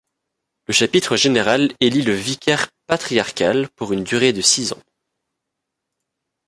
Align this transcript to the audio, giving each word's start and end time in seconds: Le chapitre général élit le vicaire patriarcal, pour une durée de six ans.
Le 0.65 0.73
chapitre 0.73 1.15
général 1.15 1.73
élit 1.79 2.01
le 2.01 2.13
vicaire 2.15 2.69
patriarcal, 2.87 3.69
pour 3.75 3.93
une 3.93 4.03
durée 4.03 4.33
de 4.33 4.41
six 4.41 4.73
ans. 4.73 4.81